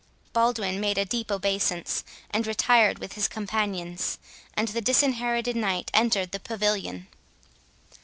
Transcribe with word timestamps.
Baldwin 0.33 0.79
made 0.79 0.97
a 0.97 1.05
deep 1.05 1.31
obeisance, 1.31 2.03
and 2.31 2.47
retired 2.47 2.97
with 2.97 3.13
his 3.13 3.27
companions; 3.27 4.17
and 4.55 4.67
the 4.69 4.81
Disinherited 4.81 5.55
Knight 5.55 5.91
entered 5.93 6.31
the 6.31 6.39
pavilion. 6.39 7.05